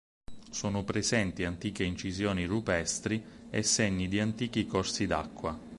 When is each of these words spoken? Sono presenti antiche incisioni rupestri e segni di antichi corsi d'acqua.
Sono 0.49 0.83
presenti 0.83 1.43
antiche 1.45 1.83
incisioni 1.83 2.45
rupestri 2.47 3.23
e 3.51 3.61
segni 3.61 4.07
di 4.07 4.19
antichi 4.19 4.65
corsi 4.65 5.05
d'acqua. 5.05 5.55